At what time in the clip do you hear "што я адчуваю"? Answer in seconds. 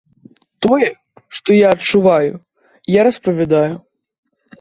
1.39-2.33